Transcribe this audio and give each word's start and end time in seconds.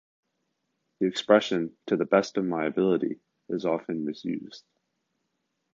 The 0.99 1.05
expression 1.05 1.77
"to 1.85 1.95
the 1.95 2.05
best 2.05 2.37
of 2.37 2.43
my 2.45 2.65
ability" 2.65 3.19
is 3.49 3.67
often 3.67 4.03
misused. 4.03 4.65